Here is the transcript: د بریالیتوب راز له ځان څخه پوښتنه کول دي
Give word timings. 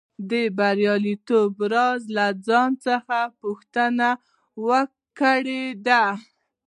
د 0.29 0.31
بریالیتوب 0.57 1.53
راز 1.73 2.01
له 2.17 2.27
ځان 2.47 2.69
څخه 2.85 3.19
پوښتنه 3.41 4.09
کول 5.17 5.47
دي 5.87 6.03